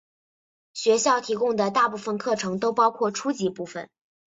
[0.73, 3.87] 学校提供的大部分课程都包括初级部分。